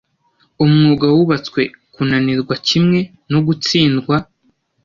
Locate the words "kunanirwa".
1.93-2.55